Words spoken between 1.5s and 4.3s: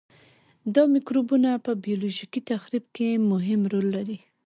په بیولوژیکي تخریب کې مهم رول لري.